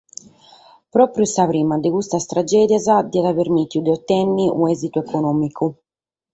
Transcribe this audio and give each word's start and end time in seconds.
Pròpiu 0.95 1.25
sa 1.33 1.45
prima 1.51 1.75
de 1.83 1.87
custas 1.95 2.25
tragèdias 2.31 2.83
dd’aiat 3.11 3.37
permìtidu 3.39 3.83
de 3.85 3.91
otènnere 3.97 4.53
un’èsitu 4.61 4.97
econòmicu. 5.05 5.65